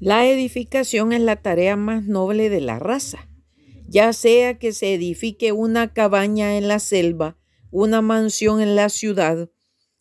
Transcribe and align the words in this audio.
La 0.00 0.28
edificación 0.28 1.12
es 1.12 1.20
la 1.20 1.34
tarea 1.42 1.74
más 1.74 2.04
noble 2.04 2.50
de 2.50 2.60
la 2.60 2.78
raza, 2.78 3.28
ya 3.88 4.12
sea 4.12 4.56
que 4.56 4.72
se 4.72 4.94
edifique 4.94 5.50
una 5.50 5.92
cabaña 5.92 6.56
en 6.56 6.68
la 6.68 6.78
selva, 6.78 7.36
una 7.72 8.00
mansión 8.00 8.60
en 8.60 8.76
la 8.76 8.90
ciudad, 8.90 9.50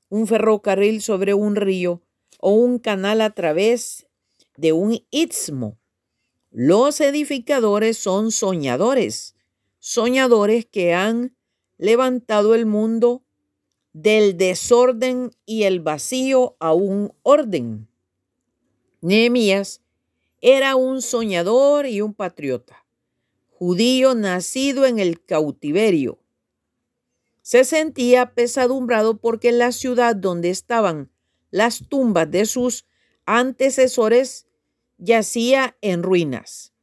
un 0.10 0.28
ferrocarril 0.28 1.02
sobre 1.02 1.34
un 1.34 1.56
río 1.56 2.04
o 2.40 2.52
un 2.52 2.78
canal 2.78 3.22
a 3.22 3.32
través 3.32 4.06
de 4.56 4.72
un 4.72 5.00
istmo. 5.10 5.80
Los 6.52 7.02
edificadores 7.02 7.98
son 7.98 8.30
soñadores, 8.32 9.36
soñadores 9.80 10.68
que 10.68 10.94
han 10.94 11.36
levantado 11.80 12.54
el 12.54 12.68
mundo 12.68 13.24
del 13.94 14.38
desorden 14.38 15.32
y 15.48 15.64
el 15.64 15.80
vacío 15.80 16.56
a 16.60 16.74
un 16.74 17.14
orden. 17.24 17.88
Nehemías 19.02 19.82
era 20.42 20.76
un 20.76 21.02
soñador 21.02 21.88
y 21.88 22.02
un 22.02 22.14
patriota, 22.14 22.86
judío 23.50 24.14
nacido 24.14 24.86
en 24.86 25.00
el 25.00 25.24
cautiverio. 25.24 26.20
Se 27.42 27.64
sentía 27.64 28.34
pesadumbrado 28.34 29.18
porque 29.20 29.52
la 29.52 29.72
ciudad 29.72 30.16
donde 30.16 30.50
estaban 30.50 31.12
las 31.50 31.88
tumbas 31.88 32.30
de 32.30 32.46
sus 32.46 32.86
antecesores 33.26 34.48
yacía 34.98 35.78
en 35.82 36.04
ruinas. 36.04 36.74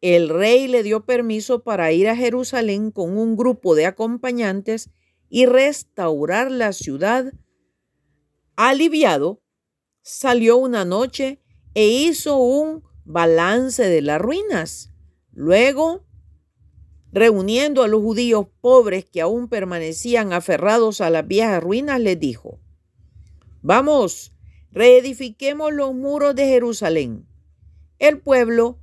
El 0.00 0.28
rey 0.28 0.68
le 0.68 0.82
dio 0.82 1.04
permiso 1.04 1.62
para 1.62 1.92
ir 1.92 2.08
a 2.08 2.16
Jerusalén 2.16 2.90
con 2.90 3.18
un 3.18 3.36
grupo 3.36 3.74
de 3.74 3.86
acompañantes 3.86 4.90
y 5.28 5.46
restaurar 5.46 6.50
la 6.50 6.72
ciudad. 6.72 7.32
Aliviado, 8.56 9.42
salió 10.02 10.56
una 10.56 10.84
noche 10.84 11.40
e 11.74 11.86
hizo 11.88 12.36
un 12.38 12.82
balance 13.12 13.82
de 13.82 14.02
las 14.02 14.20
ruinas. 14.20 14.92
Luego, 15.32 16.04
reuniendo 17.12 17.82
a 17.82 17.88
los 17.88 18.00
judíos 18.00 18.46
pobres 18.60 19.04
que 19.04 19.20
aún 19.20 19.48
permanecían 19.48 20.32
aferrados 20.32 21.00
a 21.00 21.10
las 21.10 21.26
viejas 21.26 21.62
ruinas, 21.62 22.00
les 22.00 22.18
dijo, 22.18 22.60
vamos, 23.62 24.32
reedifiquemos 24.70 25.72
los 25.72 25.94
muros 25.94 26.34
de 26.34 26.46
Jerusalén. 26.46 27.26
El 27.98 28.18
pueblo, 28.20 28.78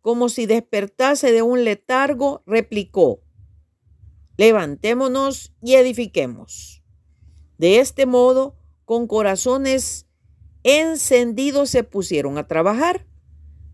como 0.00 0.28
si 0.28 0.46
despertase 0.46 1.32
de 1.32 1.42
un 1.42 1.64
letargo, 1.64 2.42
replicó, 2.46 3.20
levantémonos 4.36 5.52
y 5.62 5.74
edifiquemos. 5.74 6.82
De 7.58 7.78
este 7.80 8.06
modo, 8.06 8.56
con 8.84 9.06
corazones 9.06 10.06
encendidos 10.62 11.70
se 11.70 11.84
pusieron 11.84 12.38
a 12.38 12.46
trabajar. 12.46 13.06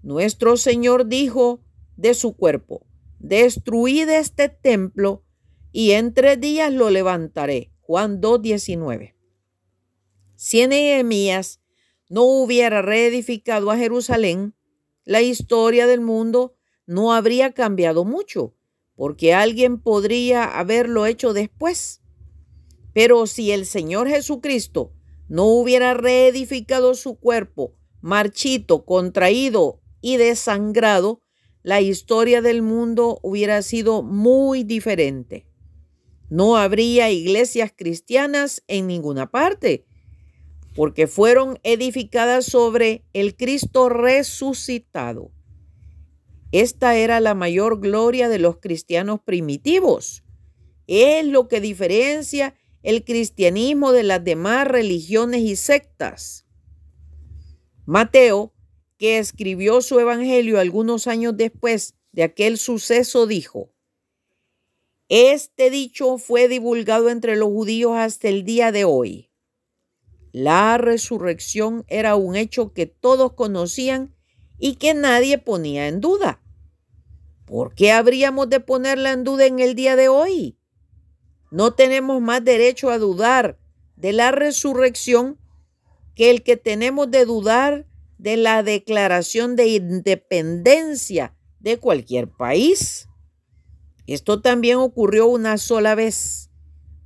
Nuestro 0.02 0.56
Señor 0.56 1.06
dijo 1.06 1.62
de 1.96 2.14
su 2.14 2.36
cuerpo, 2.36 2.86
destruid 3.20 4.08
este 4.08 4.48
templo 4.48 5.24
y 5.70 5.92
en 5.92 6.12
tres 6.12 6.40
días 6.40 6.72
lo 6.72 6.90
levantaré. 6.90 7.72
Juan 7.80 8.20
2.19. 8.20 9.14
Si 10.34 10.66
Nehemías 10.66 11.60
no 12.08 12.24
hubiera 12.24 12.82
reedificado 12.82 13.70
a 13.70 13.76
Jerusalén, 13.76 14.54
la 15.04 15.20
historia 15.20 15.86
del 15.86 16.00
mundo 16.00 16.54
no 16.86 17.12
habría 17.12 17.52
cambiado 17.52 18.04
mucho 18.04 18.54
porque 18.96 19.34
alguien 19.34 19.80
podría 19.80 20.44
haberlo 20.44 21.06
hecho 21.06 21.32
después. 21.32 22.02
Pero 22.92 23.26
si 23.26 23.52
el 23.52 23.66
Señor 23.66 24.08
Jesucristo 24.08 24.92
no 25.28 25.44
hubiera 25.46 25.94
reedificado 25.94 26.94
su 26.94 27.18
cuerpo, 27.18 27.74
marchito, 28.00 28.84
contraído 28.84 29.81
y 30.02 30.18
desangrado, 30.18 31.22
la 31.62 31.80
historia 31.80 32.42
del 32.42 32.60
mundo 32.60 33.18
hubiera 33.22 33.62
sido 33.62 34.02
muy 34.02 34.64
diferente. 34.64 35.46
No 36.28 36.56
habría 36.56 37.10
iglesias 37.10 37.72
cristianas 37.74 38.62
en 38.66 38.86
ninguna 38.86 39.30
parte, 39.30 39.86
porque 40.74 41.06
fueron 41.06 41.58
edificadas 41.62 42.46
sobre 42.46 43.04
el 43.12 43.36
Cristo 43.36 43.88
resucitado. 43.88 45.30
Esta 46.50 46.96
era 46.96 47.20
la 47.20 47.34
mayor 47.34 47.80
gloria 47.80 48.28
de 48.28 48.38
los 48.38 48.58
cristianos 48.58 49.20
primitivos. 49.20 50.22
Es 50.86 51.24
lo 51.26 51.48
que 51.48 51.60
diferencia 51.60 52.54
el 52.82 53.04
cristianismo 53.04 53.92
de 53.92 54.02
las 54.02 54.24
demás 54.24 54.66
religiones 54.66 55.42
y 55.42 55.56
sectas. 55.56 56.46
Mateo, 57.86 58.52
que 59.02 59.18
escribió 59.18 59.80
su 59.80 59.98
evangelio 59.98 60.60
algunos 60.60 61.08
años 61.08 61.36
después 61.36 61.96
de 62.12 62.22
aquel 62.22 62.56
suceso, 62.56 63.26
dijo, 63.26 63.72
Este 65.08 65.70
dicho 65.70 66.18
fue 66.18 66.46
divulgado 66.46 67.10
entre 67.10 67.34
los 67.34 67.48
judíos 67.48 67.96
hasta 67.96 68.28
el 68.28 68.44
día 68.44 68.70
de 68.70 68.84
hoy. 68.84 69.28
La 70.30 70.78
resurrección 70.78 71.84
era 71.88 72.14
un 72.14 72.36
hecho 72.36 72.72
que 72.72 72.86
todos 72.86 73.32
conocían 73.32 74.14
y 74.60 74.76
que 74.76 74.94
nadie 74.94 75.36
ponía 75.36 75.88
en 75.88 76.00
duda. 76.00 76.40
¿Por 77.44 77.74
qué 77.74 77.90
habríamos 77.90 78.50
de 78.50 78.60
ponerla 78.60 79.10
en 79.10 79.24
duda 79.24 79.46
en 79.46 79.58
el 79.58 79.74
día 79.74 79.96
de 79.96 80.06
hoy? 80.10 80.56
No 81.50 81.74
tenemos 81.74 82.22
más 82.22 82.44
derecho 82.44 82.88
a 82.88 82.98
dudar 82.98 83.58
de 83.96 84.12
la 84.12 84.30
resurrección 84.30 85.40
que 86.14 86.30
el 86.30 86.44
que 86.44 86.56
tenemos 86.56 87.10
de 87.10 87.24
dudar 87.24 87.88
de 88.22 88.36
la 88.36 88.62
declaración 88.62 89.56
de 89.56 89.66
independencia 89.66 91.34
de 91.58 91.80
cualquier 91.80 92.28
país. 92.28 93.08
Esto 94.06 94.40
también 94.40 94.76
ocurrió 94.76 95.26
una 95.26 95.58
sola 95.58 95.96
vez, 95.96 96.48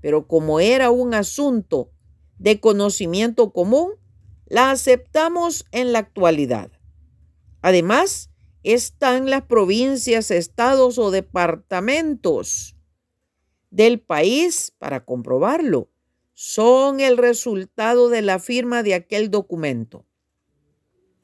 pero 0.03 0.27
como 0.27 0.61
era 0.61 0.91
un 0.91 1.15
asunto 1.15 1.91
de 2.37 2.61
conocimiento 2.61 3.55
común, 3.55 3.93
la 4.45 4.71
aceptamos 4.71 5.65
en 5.73 5.95
la 5.95 6.01
actualidad. 6.01 6.71
Además, 7.63 8.29
están 8.63 9.31
las 9.31 9.45
provincias, 9.45 10.31
estados 10.31 10.99
o 10.99 11.11
departamentos 11.11 12.77
del 13.71 14.01
país 14.01 14.75
para 14.79 15.07
comprobarlo. 15.07 15.89
Son 16.35 17.01
el 17.01 17.17
resultado 17.17 18.11
de 18.11 18.21
la 18.21 18.39
firma 18.39 18.83
de 18.83 18.93
aquel 18.93 19.31
documento. 19.31 20.05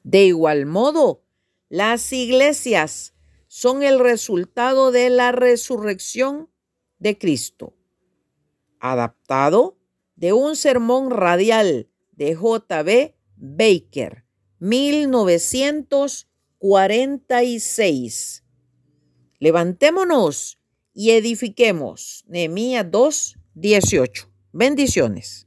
De 0.03 0.25
igual 0.25 0.65
modo, 0.65 1.23
las 1.69 2.11
iglesias 2.13 3.15
son 3.47 3.83
el 3.83 3.99
resultado 3.99 4.91
de 4.91 5.09
la 5.09 5.31
resurrección 5.31 6.49
de 6.99 7.17
Cristo. 7.17 7.75
Adaptado 8.79 9.77
de 10.15 10.33
un 10.33 10.55
sermón 10.55 11.09
radial 11.09 11.89
de 12.11 12.35
J.B. 12.35 13.15
Baker, 13.35 14.25
1900 14.59 16.27
46. 16.63 18.41
Levantémonos 19.39 20.61
y 20.93 21.11
edifiquemos. 21.11 22.23
Nehemías 22.29 22.89
2, 22.89 23.37
18. 23.55 24.31
Bendiciones. 24.53 25.41